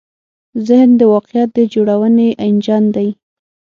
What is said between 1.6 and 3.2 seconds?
جوړونې انجن دی.